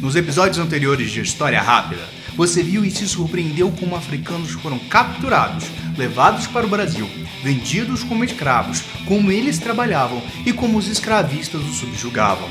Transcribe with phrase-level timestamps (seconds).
[0.00, 5.66] Nos episódios anteriores de História Rápida, você viu e se surpreendeu como africanos foram capturados,
[5.94, 7.06] levados para o Brasil,
[7.42, 12.48] vendidos como escravos, como eles trabalhavam e como os escravistas os subjugavam.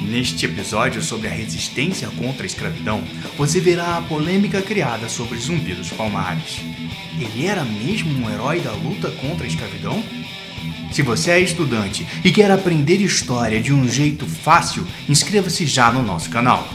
[0.00, 3.04] Neste episódio sobre a resistência contra a escravidão,
[3.36, 6.60] você verá a polêmica criada sobre Zumbi dos Palmares.
[7.20, 10.02] Ele era mesmo um herói da luta contra a escravidão?
[10.90, 16.02] Se você é estudante e quer aprender história de um jeito fácil, inscreva-se já no
[16.02, 16.66] nosso canal.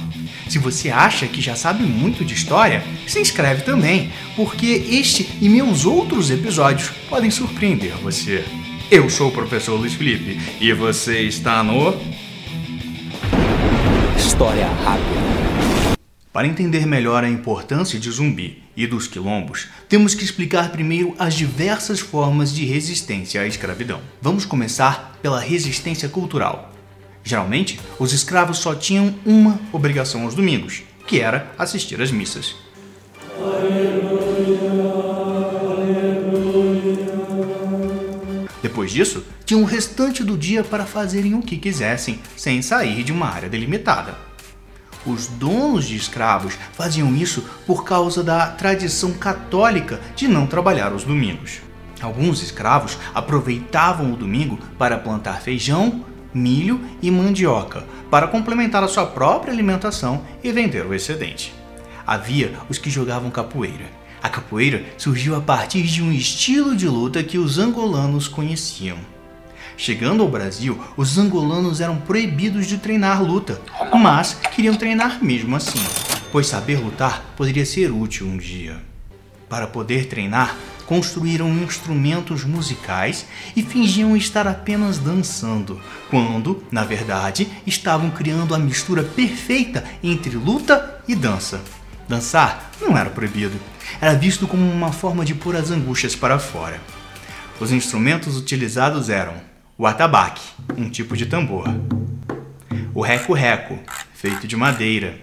[0.52, 5.48] Se você acha que já sabe muito de história, se inscreve também, porque este e
[5.48, 8.44] meus outros episódios podem surpreender você.
[8.92, 11.98] Eu sou o professor Luiz Felipe e você está no
[14.18, 15.22] História Rápida.
[16.34, 21.34] Para entender melhor a importância de Zumbi e dos quilombos, temos que explicar primeiro as
[21.34, 24.02] diversas formas de resistência à escravidão.
[24.22, 26.74] Vamos começar pela resistência cultural.
[27.24, 32.56] Geralmente, os escravos só tinham uma obrigação aos domingos, que era assistir às missas.
[38.62, 43.12] Depois disso, tinham o restante do dia para fazerem o que quisessem, sem sair de
[43.12, 44.16] uma área delimitada.
[45.06, 51.04] Os donos de escravos faziam isso por causa da tradição católica de não trabalhar os
[51.04, 51.60] domingos.
[52.00, 59.06] Alguns escravos aproveitavam o domingo para plantar feijão, milho e mandioca, para complementar a sua
[59.06, 61.54] própria alimentação e vender o excedente.
[62.06, 63.86] Havia os que jogavam capoeira.
[64.22, 68.98] A capoeira surgiu a partir de um estilo de luta que os angolanos conheciam.
[69.78, 73.60] Chegando ao Brasil, os angolanos eram proibidos de treinar luta,
[73.98, 75.84] mas queriam treinar mesmo assim,
[76.32, 78.78] pois saber lutar poderia ser útil um dia.
[79.50, 80.56] Para poder treinar,
[80.92, 83.26] construíram instrumentos musicais
[83.56, 91.02] e fingiam estar apenas dançando, quando, na verdade, estavam criando a mistura perfeita entre luta
[91.08, 91.62] e dança.
[92.10, 93.58] Dançar não era proibido,
[94.02, 96.82] era visto como uma forma de pôr as angústias para fora.
[97.58, 99.36] Os instrumentos utilizados eram
[99.78, 100.44] o atabaque,
[100.78, 101.70] um tipo de tambor.
[102.94, 103.80] O reco-reco,
[104.14, 105.18] feito de madeira.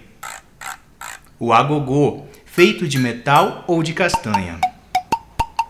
[1.39, 4.59] O agogô, feito de metal ou de castanha.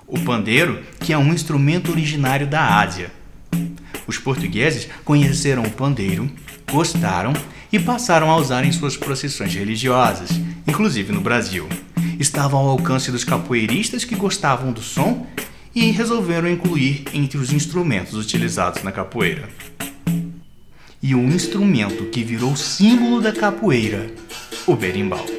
[0.09, 3.11] O pandeiro, que é um instrumento originário da Ásia.
[4.07, 6.29] Os portugueses conheceram o pandeiro,
[6.71, 7.31] gostaram
[7.71, 10.31] e passaram a usar em suas procissões religiosas,
[10.67, 11.69] inclusive no Brasil.
[12.19, 15.27] Estava ao alcance dos capoeiristas que gostavam do som
[15.75, 19.47] e resolveram incluir entre os instrumentos utilizados na capoeira.
[21.03, 24.11] E um instrumento que virou símbolo da capoeira,
[24.65, 25.38] o berimbau.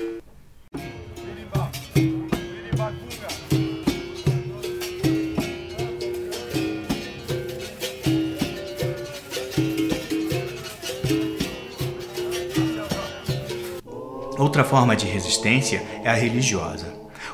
[14.41, 16.87] Outra forma de resistência é a religiosa.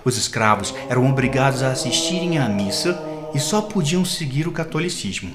[0.05, 3.01] Os escravos eram obrigados a assistirem à missa
[3.33, 5.31] e só podiam seguir o catolicismo.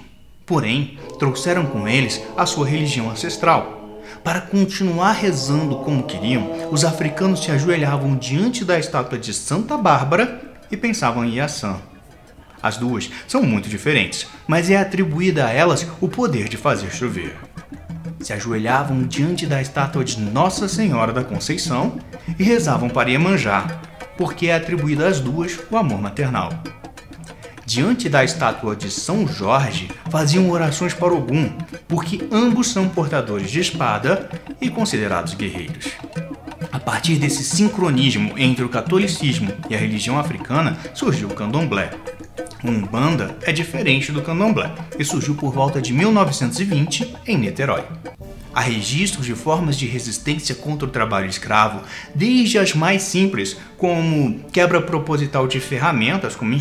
[0.45, 4.01] Porém, trouxeram com eles a sua religião ancestral.
[4.21, 10.41] Para continuar rezando como queriam, os africanos se ajoelhavam diante da estátua de Santa Bárbara
[10.69, 11.77] e pensavam em Yassan.
[12.61, 17.37] As duas são muito diferentes, mas é atribuída a elas o poder de fazer chover.
[18.21, 21.97] Se ajoelhavam diante da estátua de Nossa Senhora da Conceição
[22.37, 23.81] e rezavam para Iemanjá,
[24.17, 26.51] porque é atribuído às duas o amor maternal.
[27.65, 31.49] Diante da estátua de São Jorge, faziam orações para Ogum,
[31.87, 34.29] porque ambos são portadores de espada
[34.59, 35.91] e considerados guerreiros.
[36.71, 41.91] A partir desse sincronismo entre o catolicismo e a religião africana, surgiu o candomblé.
[42.63, 47.83] Umbanda é diferente do candomblé e surgiu por volta de 1920 em Niterói.
[48.53, 51.81] Há registros de formas de resistência contra o trabalho escravo,
[52.13, 56.53] desde as mais simples, como quebra proposital de ferramentas como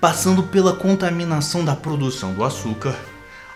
[0.00, 2.96] passando pela contaminação da produção do açúcar,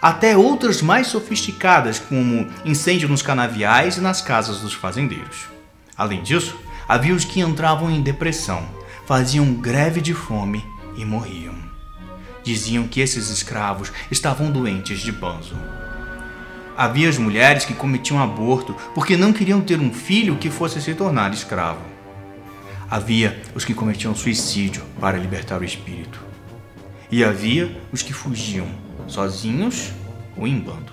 [0.03, 5.47] até outras mais sofisticadas, como incêndio nos canaviais e nas casas dos fazendeiros.
[5.97, 6.57] Além disso,
[6.89, 8.67] havia os que entravam em depressão,
[9.07, 10.65] faziam greve de fome
[10.97, 11.55] e morriam.
[12.43, 15.57] Diziam que esses escravos estavam doentes de banzo.
[16.77, 20.95] Havia as mulheres que cometiam aborto porque não queriam ter um filho que fosse se
[20.95, 21.81] tornar escravo.
[22.91, 26.21] Havia os que cometiam suicídio para libertar o espírito.
[27.11, 28.67] E havia os que fugiam,
[29.07, 29.93] sozinhos
[30.37, 30.93] ou em bando.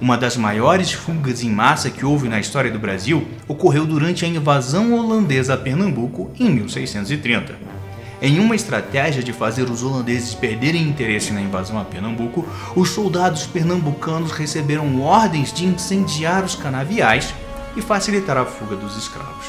[0.00, 4.28] Uma das maiores fugas em massa que houve na história do Brasil ocorreu durante a
[4.28, 7.77] invasão holandesa a Pernambuco em 1630
[8.20, 13.46] em uma estratégia de fazer os holandeses perderem interesse na invasão a Pernambuco, os soldados
[13.46, 17.32] pernambucanos receberam ordens de incendiar os canaviais
[17.76, 19.46] e facilitar a fuga dos escravos.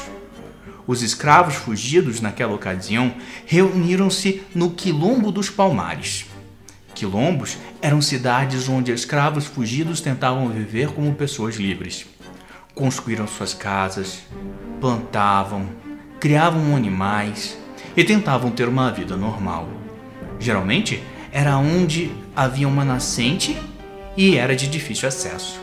[0.86, 3.12] Os escravos fugidos naquela ocasião
[3.44, 6.26] reuniram-se no Quilombo dos Palmares.
[6.94, 12.06] Quilombos eram cidades onde escravos fugidos tentavam viver como pessoas livres.
[12.74, 14.20] Construíram suas casas,
[14.80, 15.68] plantavam,
[16.20, 17.59] criavam animais
[18.00, 19.68] e tentavam ter uma vida normal.
[20.38, 23.54] Geralmente era onde havia uma nascente
[24.16, 25.60] e era de difícil acesso.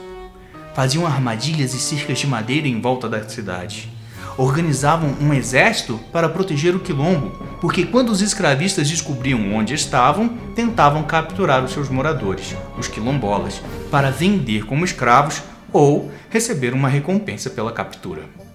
[0.75, 3.91] Faziam armadilhas e cercas de madeira em volta da cidade.
[4.37, 11.01] Organizavam um exército para proteger o quilombo, porque quando os escravistas descobriam onde estavam, tentavam
[11.01, 15.41] capturar os seus moradores, os quilombolas, para vender como escravos
[15.73, 18.46] ou receber uma recompensa pela captura.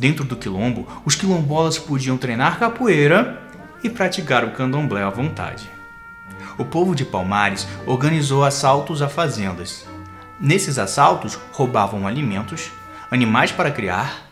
[0.00, 3.38] Dentro do quilombo, os quilombolas podiam treinar capoeira
[3.84, 5.68] e praticar o candomblé à vontade.
[6.56, 9.84] O povo de Palmares organizou assaltos a fazendas.
[10.40, 12.70] Nesses assaltos, roubavam alimentos,
[13.10, 14.26] animais para criar,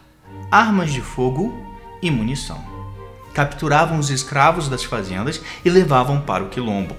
[0.51, 1.55] armas de fogo
[2.01, 2.65] e munição.
[3.35, 6.97] Capturavam os escravos das fazendas e levavam para o quilombo.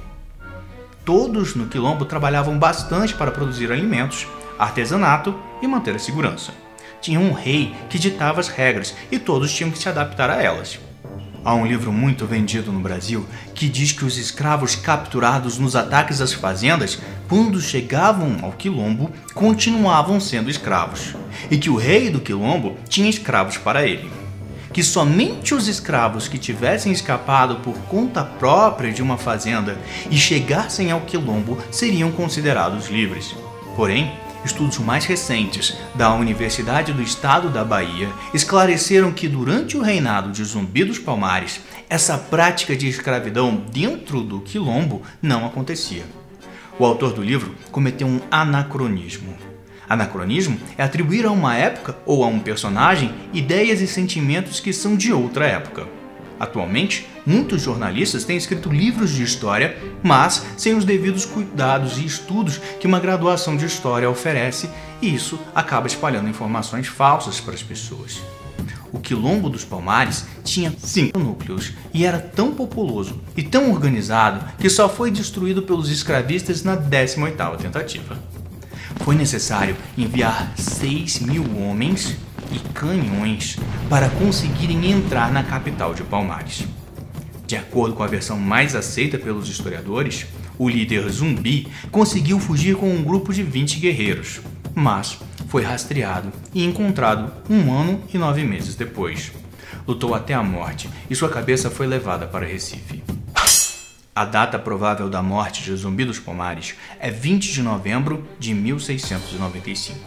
[1.03, 4.27] Todos no quilombo trabalhavam bastante para produzir alimentos,
[4.59, 6.68] artesanato e manter a segurança.
[7.01, 10.79] Tinha um rei que ditava as regras e todos tinham que se adaptar a elas.
[11.43, 13.25] Há um livro muito vendido no Brasil
[13.55, 16.99] que diz que os escravos capturados nos ataques às fazendas,
[17.29, 21.15] quando chegavam ao quilombo, continuavam sendo escravos,
[21.49, 24.11] e que o rei do quilombo tinha escravos para ele.
[24.73, 29.77] Que somente os escravos que tivessem escapado por conta própria de uma fazenda
[30.11, 33.33] e chegassem ao quilombo seriam considerados livres.
[33.75, 34.11] Porém,
[34.45, 40.43] Estudos mais recentes da Universidade do Estado da Bahia esclareceram que durante o reinado de
[40.43, 41.59] Zumbi dos Palmares,
[41.89, 46.05] essa prática de escravidão dentro do quilombo não acontecia.
[46.77, 49.35] O autor do livro cometeu um anacronismo.
[49.89, 54.95] Anacronismo é atribuir a uma época ou a um personagem ideias e sentimentos que são
[54.95, 55.85] de outra época.
[56.39, 62.57] Atualmente, muitos jornalistas têm escrito livros de história, mas sem os devidos cuidados e estudos
[62.79, 64.67] que uma graduação de história oferece,
[64.99, 68.19] e isso acaba espalhando informações falsas para as pessoas.
[68.91, 74.67] O Quilombo dos Palmares tinha cinco núcleos e era tão populoso e tão organizado que
[74.67, 78.17] só foi destruído pelos escravistas na 18ª tentativa.
[79.05, 82.17] Foi necessário enviar 6 mil homens
[82.51, 86.65] e canhões para conseguirem entrar na capital de Palmares.
[87.49, 92.87] De acordo com a versão mais aceita pelos historiadores, o líder zumbi conseguiu fugir com
[92.87, 94.39] um grupo de 20 guerreiros,
[94.75, 95.17] mas
[95.47, 99.31] foi rastreado e encontrado um ano e nove meses depois.
[99.87, 103.01] Lutou até a morte e sua cabeça foi levada para Recife.
[104.15, 109.97] A data provável da morte de Zumbi dos Palmares é 20 de novembro de 1695.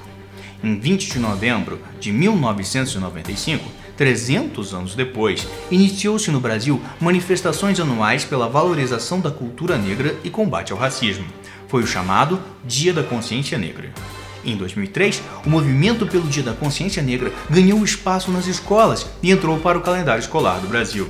[0.62, 3.68] Em 20 de novembro de 1995,
[4.02, 10.72] 300 anos depois, iniciou-se no Brasil manifestações anuais pela valorização da cultura negra e combate
[10.72, 11.24] ao racismo.
[11.68, 13.92] Foi o chamado Dia da Consciência Negra.
[14.44, 19.56] Em 2003, o movimento pelo Dia da Consciência Negra ganhou espaço nas escolas e entrou
[19.60, 21.08] para o calendário escolar do Brasil.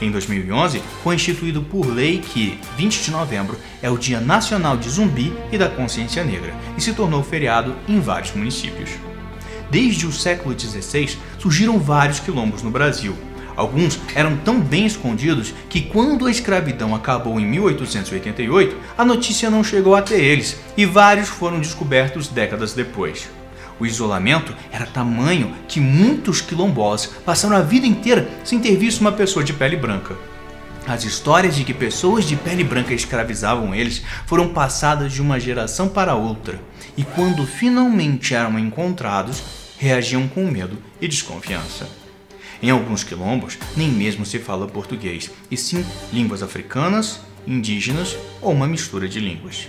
[0.00, 4.88] Em 2011, foi instituído por lei que 20 de novembro é o Dia Nacional de
[4.88, 8.92] Zumbi e da Consciência Negra e se tornou feriado em vários municípios.
[9.70, 13.16] Desde o século XVI, surgiram vários quilombos no Brasil.
[13.56, 19.62] Alguns eram tão bem escondidos que, quando a escravidão acabou em 1888, a notícia não
[19.62, 23.28] chegou até eles e vários foram descobertos décadas depois.
[23.78, 29.12] O isolamento era tamanho que muitos quilombolas passaram a vida inteira sem ter visto uma
[29.12, 30.16] pessoa de pele branca.
[30.86, 35.88] As histórias de que pessoas de pele branca escravizavam eles foram passadas de uma geração
[35.88, 36.60] para outra,
[36.96, 39.42] e quando finalmente eram encontrados,
[39.78, 41.88] reagiam com medo e desconfiança.
[42.62, 48.66] Em alguns quilombos, nem mesmo se fala português, e sim línguas africanas, indígenas ou uma
[48.66, 49.68] mistura de línguas.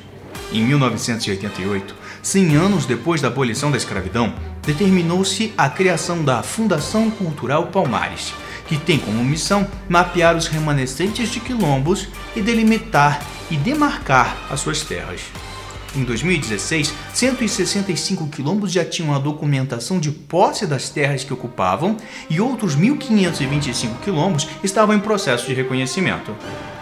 [0.53, 4.33] Em 1988, 100 anos depois da abolição da escravidão,
[4.65, 8.33] determinou-se a criação da Fundação Cultural Palmares,
[8.67, 14.81] que tem como missão mapear os remanescentes de quilombos e delimitar e demarcar as suas
[14.81, 15.21] terras.
[15.95, 21.95] Em 2016, 165 quilombos já tinham a documentação de posse das terras que ocupavam
[22.29, 26.35] e outros 1.525 quilombos estavam em processo de reconhecimento.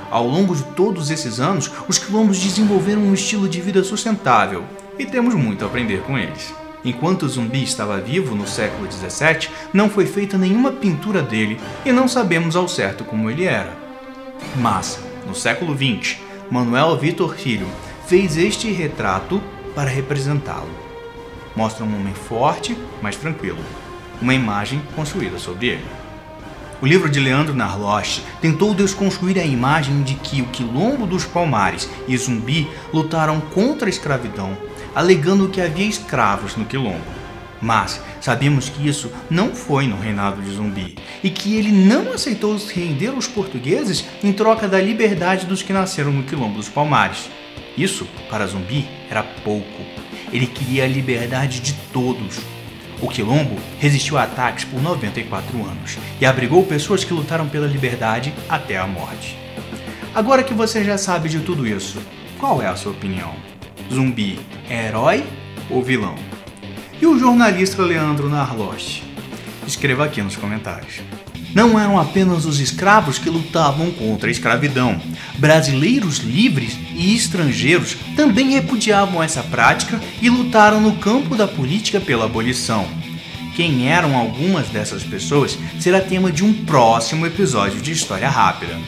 [0.10, 4.64] Ao longo de todos esses anos, os quilombos desenvolveram um estilo de vida sustentável
[4.98, 6.52] e temos muito a aprender com eles.
[6.84, 11.92] Enquanto o zumbi estava vivo no século 17, não foi feita nenhuma pintura dele e
[11.92, 13.78] não sabemos ao certo como ele era.
[14.56, 17.68] Mas, no século 20, Manuel Vitor Filho
[18.06, 19.42] fez este retrato
[19.76, 20.70] para representá-lo.
[21.56, 23.60] mostra um homem forte, mas tranquilo.
[24.22, 25.86] Uma imagem construída sobre ele.
[26.82, 31.90] O livro de Leandro Narloche tentou desconstruir a imagem de que o Quilombo dos Palmares
[32.08, 34.58] e Zumbi lutaram contra a escravidão,
[34.94, 37.06] alegando que havia escravos no Quilombo.
[37.62, 42.60] Mas sabemos que isso não foi no reinado de Zumbi e que ele não aceitou
[42.60, 47.30] se render aos portugueses em troca da liberdade dos que nasceram no Quilombo dos Palmares.
[47.78, 49.82] Isso, para Zumbi, era pouco.
[50.32, 52.40] Ele queria a liberdade de todos.
[53.02, 58.34] O Quilombo resistiu a ataques por 94 anos e abrigou pessoas que lutaram pela liberdade
[58.48, 59.38] até a morte.
[60.16, 62.00] Agora que você já sabe de tudo isso,
[62.40, 63.34] qual é a sua opinião?
[63.92, 64.40] Zumbi
[64.70, 65.24] é herói
[65.70, 66.16] ou vilão?
[67.04, 69.04] e o jornalista Leandro Narloche?
[69.68, 71.02] Escreva aqui nos comentários.
[71.54, 75.00] Não eram apenas os escravos que lutavam contra a escravidão.
[75.38, 82.26] Brasileiros livres e estrangeiros também repudiavam essa prática e lutaram no campo da política pela
[82.26, 82.88] abolição.
[83.56, 88.80] Quem eram algumas dessas pessoas será tema de um próximo episódio de História Rápida.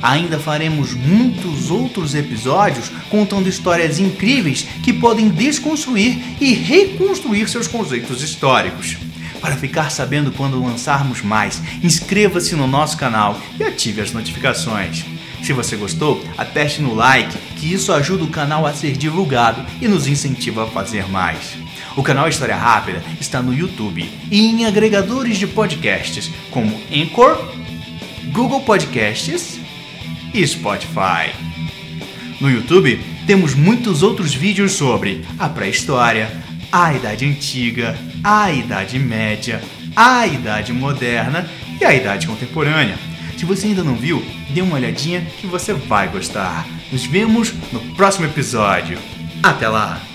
[0.00, 8.22] Ainda faremos muitos outros episódios contando histórias incríveis que podem desconstruir e reconstruir seus conceitos
[8.22, 8.96] históricos.
[9.42, 15.04] Para ficar sabendo quando lançarmos mais, inscreva-se no nosso canal e ative as notificações.
[15.42, 19.88] Se você gostou, aperte no like, que isso ajuda o canal a ser divulgado e
[19.88, 21.54] nos incentiva a fazer mais.
[21.96, 27.36] O canal História Rápida está no YouTube e em agregadores de podcasts como Anchor,
[28.30, 29.58] Google Podcasts
[30.32, 31.34] e Spotify.
[32.40, 36.30] No YouTube temos muitos outros vídeos sobre a pré-história,
[36.70, 39.62] a Idade Antiga, a Idade Média,
[39.96, 41.48] a Idade Moderna
[41.80, 42.96] e a Idade Contemporânea.
[43.36, 46.66] Se você ainda não viu, dê uma olhadinha que você vai gostar.
[46.92, 48.98] Nos vemos no próximo episódio.
[49.42, 50.11] Até lá!